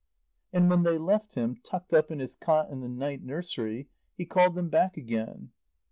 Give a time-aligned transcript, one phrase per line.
[0.51, 4.25] And when they left him, tucked up in his cot in the night nursery, he
[4.25, 5.51] called them back again.